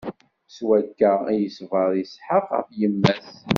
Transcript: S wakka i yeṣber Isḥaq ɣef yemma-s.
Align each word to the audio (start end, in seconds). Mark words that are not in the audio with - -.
S 0.55 0.57
wakka 0.67 1.11
i 1.31 1.35
yeṣber 1.41 1.89
Isḥaq 2.03 2.47
ɣef 2.57 2.67
yemma-s. 2.79 3.29